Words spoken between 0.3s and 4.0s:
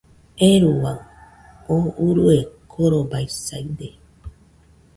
¡Euruaɨ! oo urue korobaisaide